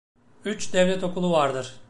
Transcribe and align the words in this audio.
Üç 0.45 0.73
devlet 0.73 1.03
okulu 1.03 1.31
vardır. 1.31 1.75